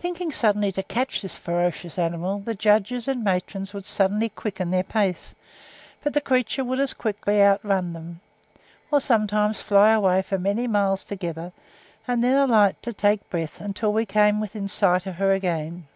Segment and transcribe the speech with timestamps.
[0.00, 4.82] Thinking suddenly to catch this ferocious animal, the judges and matrons would suddenly quicken their
[4.82, 5.36] pace,
[6.02, 8.18] but the creature would as quickly outrun them,
[8.90, 11.52] or sometimes fly away for many miles together,
[12.08, 15.86] and then alight to take breath until we came within sight of her again.